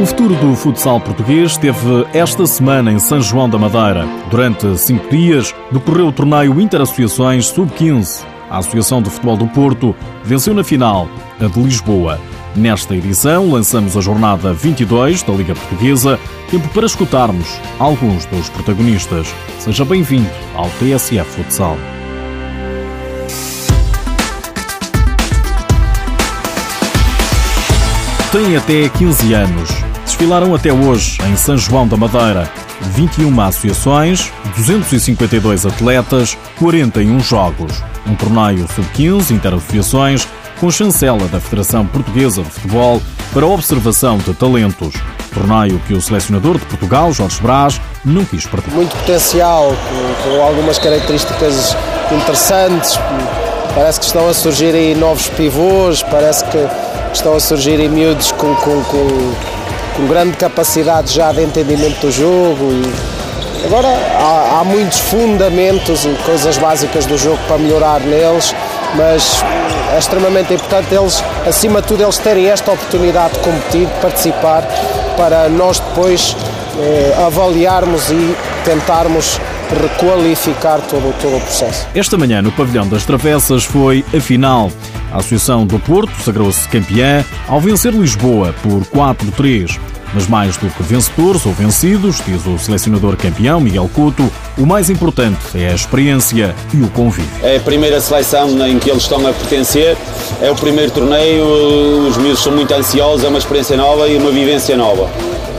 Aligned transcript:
O 0.00 0.06
futuro 0.06 0.34
do 0.36 0.56
futsal 0.56 0.98
português 0.98 1.50
esteve 1.50 2.06
esta 2.14 2.46
semana 2.46 2.90
em 2.90 2.98
São 2.98 3.20
João 3.20 3.50
da 3.50 3.58
Madeira. 3.58 4.08
Durante 4.30 4.78
cinco 4.78 5.10
dias 5.10 5.54
decorreu 5.70 6.06
o 6.06 6.12
torneio 6.12 6.58
Interassociações 6.58 7.48
Sub-15. 7.48 8.24
A 8.48 8.56
Associação 8.56 9.02
de 9.02 9.10
Futebol 9.10 9.36
do 9.36 9.46
Porto 9.48 9.94
venceu 10.24 10.54
na 10.54 10.64
final 10.64 11.06
a 11.38 11.46
de 11.46 11.60
Lisboa. 11.60 12.18
Nesta 12.56 12.96
edição 12.96 13.52
lançamos 13.52 13.94
a 13.94 14.00
jornada 14.00 14.54
22 14.54 15.22
da 15.22 15.34
Liga 15.34 15.54
Portuguesa, 15.54 16.18
tempo 16.50 16.66
para 16.70 16.86
escutarmos 16.86 17.60
alguns 17.78 18.24
dos 18.24 18.48
protagonistas. 18.48 19.26
Seja 19.58 19.84
bem-vindo 19.84 20.30
ao 20.56 20.70
TSF 20.70 21.30
Futsal. 21.30 21.76
Tem 28.32 28.56
até 28.56 28.88
15 28.88 29.34
anos. 29.34 29.89
Desfilaram 30.20 30.54
até 30.54 30.70
hoje 30.70 31.18
em 31.22 31.34
São 31.34 31.56
João 31.56 31.88
da 31.88 31.96
Madeira. 31.96 32.46
21 32.92 33.40
associações, 33.40 34.30
252 34.54 35.64
atletas, 35.64 36.36
41 36.58 37.20
jogos. 37.20 37.82
Um 38.06 38.14
torneio 38.14 38.68
sub-15 38.68 39.30
interassociações 39.30 40.28
com 40.60 40.70
chancela 40.70 41.26
da 41.28 41.40
Federação 41.40 41.86
Portuguesa 41.86 42.42
de 42.42 42.50
Futebol 42.50 43.00
para 43.32 43.46
observação 43.46 44.18
de 44.18 44.34
talentos. 44.34 44.92
Torneio 45.32 45.80
que 45.86 45.94
o 45.94 46.02
selecionador 46.02 46.58
de 46.58 46.66
Portugal, 46.66 47.10
Jorge 47.14 47.40
Brás, 47.40 47.80
não 48.04 48.22
quis 48.22 48.44
perder. 48.44 48.74
Muito 48.74 48.94
potencial, 48.94 49.74
com, 50.22 50.42
algumas 50.42 50.78
características 50.78 51.74
interessantes. 52.12 52.98
Parece 53.74 53.98
que 53.98 54.04
estão 54.04 54.28
a 54.28 54.34
surgir 54.34 54.74
aí 54.74 54.94
novos 54.94 55.28
pivôs, 55.28 56.02
parece 56.02 56.44
que 56.44 56.58
estão 57.10 57.34
a 57.34 57.40
surgir 57.40 57.80
em 57.80 57.88
miúdos 57.88 58.32
com, 58.32 58.54
com, 58.56 58.82
com, 58.84 59.34
com, 60.00 60.06
grande 60.06 60.36
capacidade 60.36 61.12
já 61.12 61.32
de 61.32 61.42
entendimento 61.42 62.00
do 62.00 62.10
jogo. 62.10 62.72
E 63.62 63.66
agora 63.66 63.88
há, 63.88 64.60
há, 64.60 64.64
muitos 64.64 64.98
fundamentos 64.98 66.04
e 66.04 66.14
coisas 66.24 66.56
básicas 66.58 67.06
do 67.06 67.18
jogo 67.18 67.38
para 67.46 67.58
melhorar 67.58 68.00
neles, 68.00 68.54
mas 68.96 69.42
é 69.92 69.98
extremamente 69.98 70.54
importante 70.54 70.94
eles, 70.94 71.22
acima 71.46 71.82
de 71.82 71.88
tudo, 71.88 72.02
eles 72.02 72.18
terem 72.18 72.48
esta 72.48 72.72
oportunidade 72.72 73.34
de 73.34 73.40
competir, 73.40 73.86
de 73.86 74.00
participar, 74.00 74.62
para 75.16 75.48
nós 75.48 75.78
depois 75.80 76.36
eh, 76.78 77.24
avaliarmos 77.26 78.10
e 78.10 78.36
tentarmos 78.64 79.38
requalificar 79.70 80.80
todo, 80.80 81.14
todo 81.20 81.36
o 81.36 81.40
processo. 81.40 81.86
Esta 81.94 82.16
manhã, 82.16 82.42
no 82.42 82.50
Pavilhão 82.52 82.88
das 82.88 83.04
Travessas, 83.04 83.64
foi 83.64 84.04
a 84.16 84.20
final. 84.20 84.70
A 85.12 85.18
Associação 85.18 85.66
do 85.66 85.78
Porto 85.78 86.12
sagrou-se 86.22 86.68
campeã 86.68 87.24
ao 87.48 87.60
vencer 87.60 87.92
Lisboa 87.92 88.54
por 88.62 88.82
4-3. 88.86 89.78
Mas 90.12 90.26
mais 90.26 90.56
do 90.56 90.68
que 90.68 90.82
vencedores 90.82 91.46
ou 91.46 91.52
vencidos, 91.52 92.20
diz 92.26 92.44
o 92.46 92.58
selecionador 92.58 93.16
campeão 93.16 93.60
Miguel 93.60 93.88
Couto, 93.94 94.30
o 94.58 94.66
mais 94.66 94.90
importante 94.90 95.38
é 95.54 95.68
a 95.70 95.74
experiência 95.74 96.54
e 96.74 96.82
o 96.82 96.88
convívio. 96.90 97.30
É 97.42 97.56
a 97.56 97.60
primeira 97.60 98.00
seleção 98.00 98.66
em 98.66 98.78
que 98.78 98.90
eles 98.90 99.02
estão 99.02 99.24
a 99.26 99.32
pertencer, 99.32 99.96
é 100.42 100.50
o 100.50 100.56
primeiro 100.56 100.90
torneio, 100.90 101.44
os 102.08 102.16
miúdos 102.16 102.42
são 102.42 102.52
muito 102.52 102.74
ansiosos, 102.74 103.24
é 103.24 103.28
uma 103.28 103.38
experiência 103.38 103.76
nova 103.76 104.08
e 104.08 104.16
uma 104.16 104.30
vivência 104.30 104.76
nova 104.76 105.08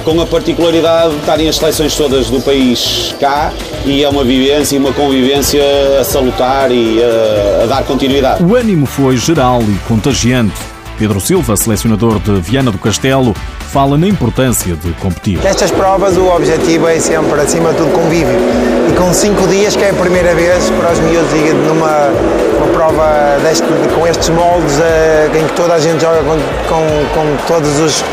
com 0.03 0.19
a 0.19 0.25
particularidade 0.25 1.13
de 1.13 1.19
estarem 1.19 1.47
as 1.47 1.57
seleções 1.57 1.95
todas 1.95 2.29
do 2.29 2.41
país 2.41 3.15
cá 3.19 3.53
e 3.85 4.03
é 4.03 4.09
uma 4.09 4.23
vivência 4.23 4.75
e 4.75 4.79
uma 4.79 4.91
convivência 4.91 5.63
a 5.99 6.03
salutar 6.03 6.71
e 6.71 6.99
a, 7.03 7.63
a 7.63 7.65
dar 7.67 7.83
continuidade. 7.83 8.43
O 8.43 8.55
ânimo 8.55 8.85
foi 8.85 9.17
geral 9.17 9.61
e 9.61 9.77
contagiante. 9.87 10.70
Pedro 11.01 11.19
Silva, 11.19 11.57
selecionador 11.57 12.19
de 12.19 12.39
Viana 12.41 12.69
do 12.69 12.77
Castelo, 12.77 13.33
fala 13.71 13.97
na 13.97 14.05
importância 14.05 14.75
de 14.75 14.91
competir. 14.93 15.39
Nestas 15.41 15.71
provas 15.71 16.15
o 16.15 16.27
objetivo 16.27 16.87
é 16.87 16.99
sempre, 16.99 17.41
acima 17.41 17.71
de 17.71 17.77
tudo, 17.77 17.91
convívio. 17.91 18.37
E 18.87 18.93
com 18.93 19.11
cinco 19.11 19.47
dias, 19.47 19.75
que 19.75 19.83
é 19.83 19.89
a 19.89 19.93
primeira 19.95 20.35
vez 20.35 20.69
para 20.69 20.91
os 20.91 20.99
miúdos 20.99 21.31
numa 21.65 22.09
uma 22.55 22.67
prova 22.67 23.39
deste, 23.41 23.65
com 23.95 24.05
estes 24.05 24.29
moldes 24.29 24.77
uh, 24.77 25.35
em 25.35 25.47
que 25.47 25.53
toda 25.53 25.73
a 25.73 25.79
gente 25.79 26.01
joga 26.01 26.21
com, 26.21 26.37
com, 26.69 26.85
com 27.15 27.37
todos 27.47 27.79
os 27.79 28.03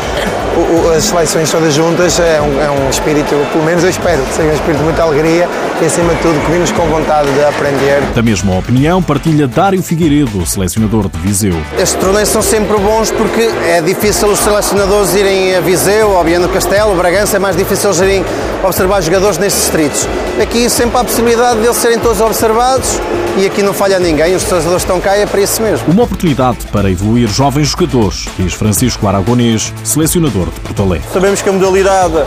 as 0.95 1.03
seleções 1.03 1.51
todas 1.51 1.73
juntas 1.73 2.19
é 2.19 2.41
um, 2.41 2.61
é 2.61 2.69
um 2.69 2.89
espírito, 2.89 3.29
pelo 3.51 3.63
menos 3.63 3.83
eu 3.83 3.89
espero 3.89 4.21
que 4.23 4.33
seja 4.33 4.49
um 4.49 4.53
espírito 4.53 4.77
de 4.79 4.83
muita 4.83 5.03
alegria 5.03 5.47
e 5.81 5.85
acima 5.85 6.13
de 6.13 6.21
tudo 6.21 6.39
que 6.45 6.51
vimos 6.51 6.71
com 6.71 6.85
vontade 6.87 7.31
de 7.31 7.43
aprender. 7.43 8.01
Da 8.13 8.21
mesma 8.21 8.57
opinião 8.57 9.01
partilha 9.01 9.47
Dário 9.47 9.81
Figueiredo, 9.81 10.45
selecionador 10.45 11.09
de 11.09 11.17
Viseu. 11.19 11.55
Estes 11.77 11.93
torneios 11.99 12.29
são 12.29 12.41
sempre 12.41 12.77
bons 12.77 13.11
porque 13.11 13.49
é 13.67 13.81
difícil 13.81 14.27
os 14.29 14.39
selecionadores 14.39 15.15
irem 15.15 15.55
a 15.55 15.61
Viseu, 15.61 16.17
ao 16.17 16.23
Viana 16.23 16.47
do 16.47 16.53
Castelo, 16.53 16.95
Bragança, 16.95 17.37
é 17.37 17.39
mais 17.39 17.55
difícil 17.55 17.89
eles 17.89 18.01
irem 18.01 18.25
observar 18.63 19.01
jogadores 19.01 19.37
nestes 19.37 19.61
distritos. 19.63 20.07
Aqui 20.41 20.69
sempre 20.69 20.95
há 20.95 21.01
a 21.01 21.03
possibilidade 21.03 21.59
de 21.59 21.65
eles 21.65 21.75
serem 21.75 21.99
todos 21.99 22.21
observados 22.21 22.97
e 23.37 23.45
aqui 23.45 23.61
não 23.61 23.73
falha 23.73 23.99
ninguém, 23.99 24.33
os 24.33 24.43
selecionadores 24.43 24.83
estão 24.83 24.97
cá 25.01 25.17
e 25.17 25.23
é 25.23 25.25
para 25.25 25.41
isso 25.41 25.61
mesmo. 25.61 25.91
Uma 25.91 26.03
oportunidade 26.03 26.65
para 26.71 26.89
evoluir 26.89 27.27
jovens 27.27 27.67
jogadores, 27.67 28.25
diz 28.37 28.53
Francisco 28.53 29.05
Aragonês, 29.05 29.73
selecionador 29.83 30.45
de 30.45 30.59
Porto 30.61 30.81
Alegre. 30.81 31.05
Sabemos 31.11 31.41
que 31.41 31.49
a 31.49 31.51
modalidade 31.51 32.23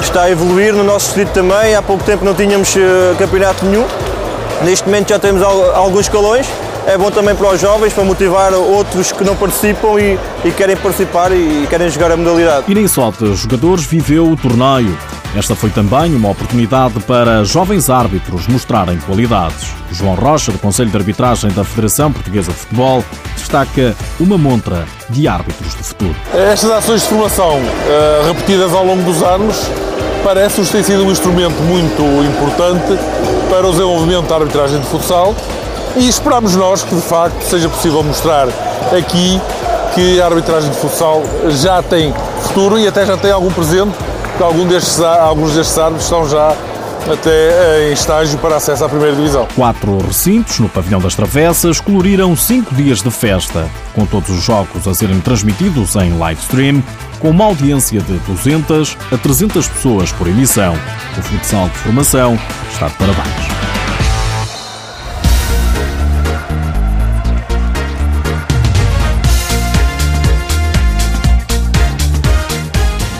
está 0.00 0.22
a 0.22 0.30
evoluir 0.30 0.74
no 0.74 0.82
nosso 0.82 1.06
distrito 1.06 1.30
também, 1.30 1.76
há 1.76 1.80
pouco 1.80 2.02
tempo 2.02 2.24
não 2.24 2.34
tínhamos 2.34 2.74
uh, 2.74 3.14
campeonato 3.16 3.64
nenhum, 3.64 3.86
neste 4.64 4.86
momento 4.86 5.10
já 5.10 5.20
temos 5.20 5.40
alguns 5.40 6.00
escalões, 6.00 6.48
é 6.84 6.98
bom 6.98 7.12
também 7.12 7.36
para 7.36 7.48
os 7.48 7.60
jovens, 7.60 7.92
para 7.92 8.02
motivar 8.02 8.52
outros 8.54 9.12
que 9.12 9.22
não 9.22 9.36
participam 9.36 10.00
e, 10.00 10.18
e 10.44 10.50
querem 10.50 10.76
participar 10.76 11.30
e, 11.30 11.62
e 11.62 11.66
querem 11.70 11.88
jogar 11.88 12.10
a 12.10 12.16
modalidade. 12.16 12.64
E 12.66 12.74
nem 12.74 12.88
só 12.88 13.12
de 13.12 13.36
jogadores 13.36 13.86
viveu 13.86 14.26
o 14.26 14.36
torneio. 14.36 14.98
Esta 15.34 15.56
foi 15.56 15.70
também 15.70 16.14
uma 16.14 16.28
oportunidade 16.28 17.00
para 17.00 17.42
jovens 17.42 17.88
árbitros 17.88 18.46
mostrarem 18.46 18.98
qualidades. 18.98 19.70
João 19.90 20.14
Rocha, 20.14 20.52
do 20.52 20.58
Conselho 20.58 20.90
de 20.90 20.96
Arbitragem 20.96 21.50
da 21.52 21.64
Federação 21.64 22.12
Portuguesa 22.12 22.52
de 22.52 22.58
Futebol, 22.58 23.02
destaca 23.34 23.96
uma 24.20 24.36
montra 24.36 24.84
de 25.08 25.26
árbitros 25.26 25.72
do 25.74 25.82
futuro. 25.82 26.14
Estas 26.34 26.70
ações 26.70 27.00
de 27.00 27.08
formação 27.08 27.56
uh, 27.56 28.26
repetidas 28.26 28.74
ao 28.74 28.84
longo 28.84 29.02
dos 29.04 29.22
anos 29.22 29.56
parece-nos 30.22 30.68
ter 30.68 30.84
sido 30.84 31.02
um 31.02 31.10
instrumento 31.10 31.60
muito 31.62 32.02
importante 32.24 32.98
para 33.48 33.66
o 33.66 33.70
desenvolvimento 33.70 34.28
da 34.28 34.36
arbitragem 34.36 34.80
de 34.80 34.86
futsal 34.86 35.34
e 35.96 36.08
esperamos 36.08 36.54
nós 36.54 36.82
que 36.82 36.94
de 36.94 37.00
facto 37.00 37.42
seja 37.42 37.70
possível 37.70 38.02
mostrar 38.02 38.48
aqui 38.96 39.40
que 39.94 40.20
a 40.20 40.26
arbitragem 40.26 40.70
de 40.70 40.76
futsal 40.76 41.22
já 41.48 41.82
tem 41.82 42.14
futuro 42.42 42.78
e 42.78 42.86
até 42.86 43.06
já 43.06 43.16
tem 43.16 43.30
algum 43.30 43.50
presente 43.50 43.92
que 44.36 44.42
algum 44.42 44.66
destes, 44.66 45.00
alguns 45.00 45.54
destes 45.54 45.78
árbitros 45.78 46.04
estão 46.04 46.28
já 46.28 46.56
até 47.10 47.88
em 47.88 47.92
estágio 47.92 48.38
para 48.38 48.56
acesso 48.56 48.84
à 48.84 48.88
primeira 48.88 49.14
divisão. 49.14 49.46
Quatro 49.54 49.98
recintos 49.98 50.58
no 50.60 50.68
Pavilhão 50.68 51.00
das 51.00 51.14
Travessas 51.14 51.80
coloriram 51.80 52.36
cinco 52.36 52.74
dias 52.74 53.02
de 53.02 53.10
festa, 53.10 53.68
com 53.94 54.06
todos 54.06 54.30
os 54.30 54.42
jogos 54.42 54.86
a 54.86 54.94
serem 54.94 55.20
transmitidos 55.20 55.96
em 55.96 56.16
live 56.16 56.40
stream, 56.40 56.82
com 57.18 57.30
uma 57.30 57.44
audiência 57.44 58.00
de 58.00 58.18
200 58.18 58.96
a 59.12 59.16
300 59.16 59.68
pessoas 59.68 60.12
por 60.12 60.26
emissão. 60.26 60.74
O 61.18 61.22
futsal 61.22 61.68
de 61.68 61.78
formação 61.78 62.38
está 62.72 62.88
de 62.88 62.94
parabéns. 62.94 63.81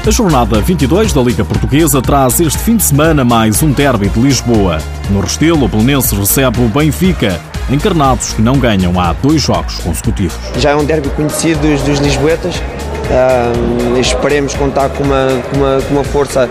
A 0.05 0.11
jornada 0.11 0.61
22 0.61 1.13
da 1.13 1.21
Liga 1.21 1.45
Portuguesa 1.45 2.03
traz 2.03 2.41
este 2.41 2.59
fim 2.59 2.77
de 2.77 2.83
semana 2.83 3.25
mais 3.25 3.63
um 3.63 3.71
derby 3.71 4.09
de 4.09 4.19
Lisboa. 4.19 4.79
No 5.09 5.21
Restelo, 5.21 5.65
o 5.65 5.69
Belenenses 5.69 6.11
recebe 6.11 6.61
o 6.61 6.67
Benfica, 6.67 7.41
encarnados 7.71 8.33
que 8.33 8.43
não 8.43 8.59
ganham 8.59 8.99
há 8.99 9.13
dois 9.13 9.41
jogos 9.41 9.79
consecutivos. 9.79 10.37
Já 10.59 10.71
é 10.71 10.75
um 10.75 10.85
derby 10.85 11.09
conhecido 11.11 11.61
dos, 11.61 11.83
dos 11.83 12.01
lisboetas. 12.01 12.57
Uh, 12.57 13.97
esperemos 13.97 14.55
contar 14.55 14.89
com 14.89 15.05
uma, 15.05 15.29
com 15.49 15.57
uma, 15.59 15.83
com 15.83 15.95
uma, 15.95 16.05
força, 16.05 16.51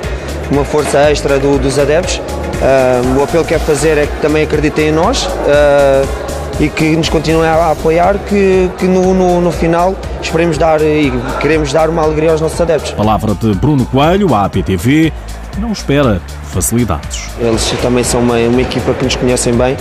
uma 0.50 0.64
força 0.64 1.12
extra 1.12 1.38
do, 1.38 1.60
dos 1.60 1.78
adeptos. 1.78 2.20
Uh, 2.20 3.20
o 3.20 3.24
apelo 3.24 3.44
que 3.44 3.50
quero 3.50 3.66
fazer 3.66 3.98
é 3.98 4.08
que 4.08 4.22
também 4.22 4.44
acreditem 4.44 4.88
em 4.88 4.92
nós. 4.94 5.26
Uh, 5.26 6.31
e 6.60 6.70
que 6.70 6.96
nos 6.96 7.10
continuem 7.10 7.50
a 7.50 7.72
apoiar, 7.72 8.18
que, 8.20 8.70
que 8.78 8.86
no, 8.86 9.14
no, 9.14 9.42
no, 9.42 9.52
final 9.52 9.96
esperemos 10.22 10.58
dar 10.58 10.82
e 10.82 11.12
queremos 11.40 11.74
dar 11.74 11.90
uma 11.90 12.04
alegria 12.04 12.32
aos 12.32 12.42
nossos 12.42 12.60
adeptos. 12.60 12.92
Palavra 12.92 13.34
de 13.34 13.54
Bruno 13.56 13.86
Coelho, 13.86 14.34
à 14.36 14.46
APTV, 14.46 15.12
não 15.58 15.72
espera 15.72 16.22
facilidades. 16.44 17.30
Eles 17.40 17.74
também 17.82 18.04
são 18.04 18.22
uma, 18.22 18.38
uma 18.38 18.62
equipa 18.62 18.94
que 18.94 19.04
nos 19.04 19.16
conhecem 19.16 19.54
bem, 19.54 19.76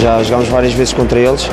já 0.00 0.22
jogámos 0.22 0.48
várias 0.48 0.72
vezes 0.72 0.92
contra 0.92 1.18
eles. 1.18 1.48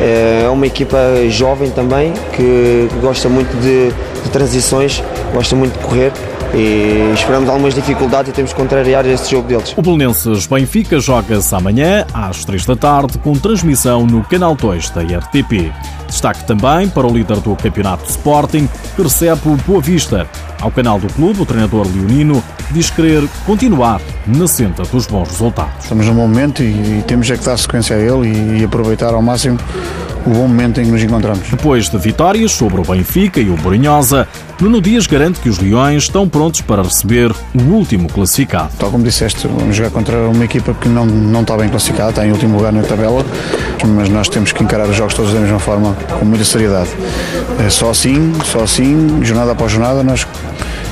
É 0.00 0.48
uma 0.48 0.66
equipa 0.66 0.96
jovem 1.28 1.70
também, 1.70 2.12
que, 2.32 2.88
que 2.88 2.98
gosta 3.00 3.28
muito 3.28 3.50
de, 3.60 3.90
de 4.22 4.30
transições, 4.30 5.02
gosta 5.34 5.56
muito 5.56 5.76
de 5.76 5.84
correr 5.84 6.12
e 6.54 7.12
esperamos 7.14 7.48
algumas 7.48 7.74
dificuldades 7.74 8.30
e 8.30 8.34
temos 8.34 8.52
que 8.52 8.58
contrariar 8.58 9.06
este 9.06 9.30
jogo 9.30 9.48
deles. 9.48 9.74
O 9.76 9.82
Belenenses 9.82 10.46
Benfica 10.46 10.98
joga-se 11.00 11.54
amanhã 11.54 12.06
às 12.12 12.44
3 12.44 12.64
da 12.66 12.76
tarde 12.76 13.18
com 13.18 13.32
transmissão 13.34 14.06
no 14.06 14.24
Canal 14.24 14.54
2 14.54 14.90
da 14.90 15.02
RTP. 15.02 15.72
Destaque 16.06 16.44
também 16.46 16.88
para 16.88 17.06
o 17.06 17.12
líder 17.12 17.38
do 17.40 17.54
campeonato 17.54 18.08
Sporting, 18.08 18.68
que 18.96 19.02
recebe 19.02 19.40
o 19.46 19.56
Boa 19.56 19.80
Vista. 19.80 20.26
Ao 20.60 20.70
canal 20.70 20.98
do 20.98 21.06
clube, 21.12 21.42
o 21.42 21.46
treinador 21.46 21.86
leonino 21.86 22.42
diz 22.70 22.90
querer 22.90 23.22
continuar 23.46 24.00
na 24.26 24.48
senda 24.48 24.82
dos 24.84 25.06
bons 25.06 25.28
resultados. 25.28 25.84
Estamos 25.84 26.06
num 26.06 26.14
bom 26.14 26.26
momento 26.26 26.62
e, 26.62 26.98
e 26.98 27.04
temos 27.06 27.30
é 27.30 27.36
que 27.36 27.44
dar 27.44 27.56
sequência 27.58 27.94
a 27.94 27.98
ele 27.98 28.28
e, 28.28 28.60
e 28.60 28.64
aproveitar 28.64 29.14
ao 29.14 29.22
máximo 29.22 29.58
o 30.28 30.30
bom 30.30 30.46
momento 30.46 30.80
em 30.80 30.84
que 30.84 30.90
nos 30.90 31.02
encontramos. 31.02 31.48
Depois 31.48 31.88
de 31.88 31.96
vitórias 31.96 32.52
sobre 32.52 32.80
o 32.80 32.84
Benfica 32.84 33.40
e 33.40 33.48
o 33.48 33.56
Borinhosa, 33.56 34.28
Nuno 34.60 34.80
Dias 34.80 35.06
garante 35.06 35.40
que 35.40 35.48
os 35.48 35.58
Leões 35.58 36.04
estão 36.04 36.28
prontos 36.28 36.60
para 36.60 36.82
receber 36.82 37.32
o 37.54 37.62
último 37.72 38.08
classificado. 38.08 38.70
Tal 38.78 38.90
como 38.90 39.02
disseste, 39.02 39.48
vamos 39.48 39.74
jogar 39.74 39.90
contra 39.90 40.16
uma 40.28 40.44
equipa 40.44 40.74
que 40.74 40.88
não, 40.88 41.06
não 41.06 41.40
está 41.40 41.56
bem 41.56 41.68
classificada, 41.68 42.10
está 42.10 42.26
em 42.26 42.32
último 42.32 42.56
lugar 42.56 42.72
na 42.72 42.82
tabela, 42.82 43.24
mas 43.86 44.08
nós 44.10 44.28
temos 44.28 44.52
que 44.52 44.62
encarar 44.62 44.86
os 44.86 44.96
jogos 44.96 45.14
todos 45.14 45.32
da 45.32 45.40
mesma 45.40 45.58
forma, 45.58 45.96
com 46.18 46.24
muita 46.26 46.44
seriedade. 46.44 46.90
É 47.64 47.70
só 47.70 47.90
assim, 47.90 48.32
só 48.44 48.62
assim, 48.62 49.22
jornada 49.22 49.52
após 49.52 49.72
jornada, 49.72 50.02
nós 50.02 50.26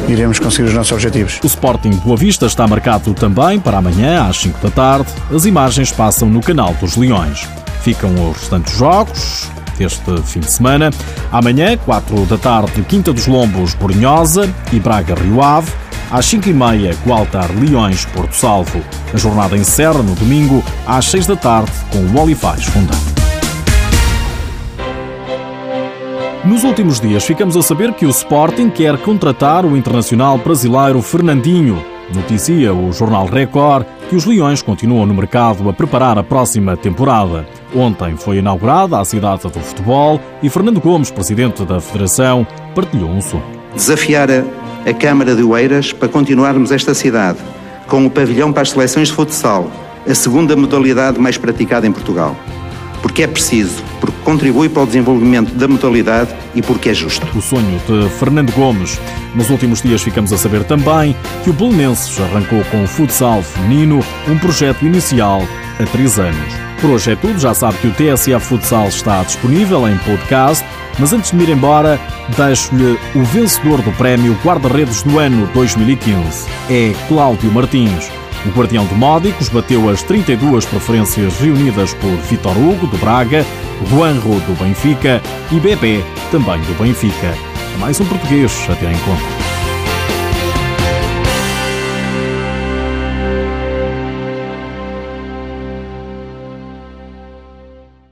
iremos 0.09 0.39
conseguir 0.39 0.69
os 0.69 0.75
nossos 0.75 0.93
objetivos. 0.93 1.41
O 1.43 1.47
Sporting 1.47 1.91
Boa 1.91 2.17
Vista 2.17 2.47
está 2.47 2.67
marcado 2.67 3.13
também 3.13 3.61
para 3.61 3.79
amanhã 3.79 4.27
às 4.29 4.39
5 4.39 4.63
da 4.63 4.71
tarde. 4.71 5.09
As 5.35 5.45
imagens 5.45 5.93
passam 5.93 6.29
no 6.29 6.41
canal 6.41 6.75
dos 6.81 6.97
Leões. 6.97 7.47
Ficam 7.87 8.11
os 8.29 8.39
restantes 8.39 8.77
jogos 8.77 9.49
deste 9.79 10.21
fim 10.25 10.41
de 10.41 10.51
semana. 10.51 10.91
Amanhã, 11.31 11.77
4 11.77 12.27
da 12.27 12.37
tarde, 12.37 12.83
Quinta 12.83 13.13
dos 13.13 13.29
Lombos, 13.29 13.75
Borinhosa 13.75 14.53
e 14.73 14.81
Braga 14.81 15.15
Rio 15.15 15.41
Ave. 15.41 15.71
Às 16.11 16.27
5h30, 16.27 16.97
Gualtar 17.07 17.49
Leões, 17.57 18.05
Porto 18.07 18.33
Salvo. 18.33 18.81
A 19.15 19.17
jornada 19.17 19.57
encerra 19.57 20.03
no 20.03 20.17
domingo, 20.17 20.65
às 20.85 21.05
6 21.05 21.29
da 21.29 21.37
tarde, 21.37 21.71
com 21.93 21.99
o 21.99 22.21
Olivais 22.21 22.65
Fundão. 22.65 22.99
Nos 26.45 26.65
últimos 26.65 26.99
dias, 26.99 27.25
ficamos 27.25 27.57
a 27.57 27.63
saber 27.63 27.93
que 27.93 28.05
o 28.05 28.11
Sporting 28.11 28.69
quer 28.69 28.99
contratar 28.99 29.65
o 29.65 29.77
internacional 29.77 30.37
brasileiro 30.39 31.01
Fernandinho. 31.03 31.81
Noticia 32.13 32.75
o 32.75 32.93
jornal 32.93 33.27
Record 33.27 33.87
que 34.09 34.17
os 34.17 34.25
Leões 34.25 34.63
continuam 34.63 35.07
no 35.07 35.15
mercado 35.15 35.69
a 35.69 35.73
preparar 35.73 36.19
a 36.19 36.23
próxima 36.23 36.77
temporada. 36.77 37.47
Ontem 37.77 38.17
foi 38.17 38.39
inaugurada 38.39 38.99
a 38.99 39.05
cidade 39.05 39.43
do 39.43 39.61
futebol 39.61 40.19
e 40.43 40.49
Fernando 40.49 40.81
Gomes, 40.81 41.11
presidente 41.11 41.63
da 41.63 41.79
Federação, 41.79 42.47
partilhou 42.75 43.11
um 43.11 43.21
sonho. 43.21 43.45
Desafiar 43.75 44.29
a 44.31 44.95
Câmara 44.95 45.37
de 45.37 45.43
Oeiras 45.43 45.93
para 45.93 46.09
continuarmos 46.09 46.73
esta 46.73 46.95
cidade 46.95 47.39
com 47.87 48.07
o 48.07 48.11
pavilhão 48.11 48.51
para 48.51 48.63
as 48.63 48.71
seleções 48.71 49.09
de 49.09 49.15
futsal, 49.15 49.71
a 50.09 50.15
segunda 50.15 50.57
modalidade 50.57 51.19
mais 51.21 51.37
praticada 51.37 51.87
em 51.87 51.93
Portugal 51.93 52.35
porque 53.03 53.23
é 53.23 53.27
preciso, 53.29 53.85
porque 54.01 54.17
contribui 54.25 54.69
para 54.69 54.83
o 54.83 54.87
desenvolvimento 54.87 55.55
da 55.55 55.69
modalidade 55.69 56.35
e 56.57 56.63
porque 56.63 56.89
é 56.89 56.95
justo. 56.95 57.25
O 57.37 57.41
sonho 57.41 57.81
de 57.87 58.09
Fernando 58.19 58.53
Gomes. 58.53 58.99
Nos 59.33 59.49
últimos 59.49 59.81
dias 59.81 60.03
ficamos 60.03 60.33
a 60.33 60.37
saber 60.37 60.65
também 60.65 61.15
que 61.45 61.51
o 61.51 61.53
Belenenses 61.53 62.21
arrancou 62.21 62.65
com 62.65 62.83
o 62.83 62.87
futsal 62.89 63.43
feminino 63.43 64.01
um 64.29 64.39
projeto 64.39 64.85
inicial 64.85 65.43
há 65.79 65.85
três 65.85 66.19
anos. 66.19 66.66
Por 66.81 66.91
hoje 66.91 67.13
é 67.13 67.17
tudo, 67.17 67.39
já 67.39 67.55
sabe 67.55 67.79
que 67.79 67.87
o 67.87 67.93
TSF 67.93 68.47
Futsal 68.47 68.89
está 68.89 69.23
disponível 69.23 69.89
em 69.89 69.97
podcast, 69.99 70.65
mas 70.99 71.13
antes 71.13 71.31
de 71.31 71.37
me 71.37 71.45
ir 71.45 71.51
embora, 71.51 71.99
deixo-lhe 72.37 72.99
o 73.15 73.25
vencedor 73.25 73.81
do 73.83 73.91
prémio 73.93 74.37
Guarda-Redes 74.45 75.03
do 75.03 75.19
ano 75.19 75.47
2015. 75.55 76.47
É 76.71 76.93
Cláudio 77.09 77.51
Martins. 77.51 78.11
O 78.45 78.51
Guardião 78.51 78.85
de 78.87 78.95
Módicos 78.95 79.49
bateu 79.49 79.89
as 79.89 80.03
32 80.03 80.67
preferências 80.67 81.39
reunidas 81.41 81.95
por 81.95 82.11
Vitor 82.29 82.57
Hugo, 82.57 82.87
do 82.87 82.99
Braga, 82.99 83.45
Juanro, 83.91 84.39
do 84.41 84.63
Benfica 84.63 85.21
e 85.51 85.59
Bebé, 85.59 86.05
também 86.31 86.61
do 86.61 86.79
Benfica. 86.79 87.35
Mais 87.79 87.99
um 88.01 88.05
português 88.05 88.53
a 88.71 88.75
ter 88.75 88.91
em 88.91 88.99
conta. 88.99 89.46